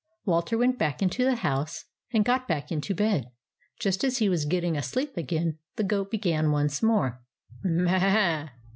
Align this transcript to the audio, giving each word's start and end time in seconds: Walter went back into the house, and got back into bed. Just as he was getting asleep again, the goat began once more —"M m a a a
Walter 0.25 0.57
went 0.57 0.79
back 0.79 1.03
into 1.03 1.23
the 1.23 1.35
house, 1.35 1.85
and 2.11 2.25
got 2.25 2.47
back 2.47 2.71
into 2.71 2.95
bed. 2.95 3.29
Just 3.79 4.03
as 4.03 4.17
he 4.17 4.29
was 4.29 4.45
getting 4.45 4.75
asleep 4.75 5.15
again, 5.15 5.59
the 5.75 5.83
goat 5.83 6.09
began 6.09 6.49
once 6.49 6.81
more 6.81 7.21
—"M 7.63 7.87
m 7.87 7.87
a 7.87 8.03
a 8.03 8.45
a 8.45 8.51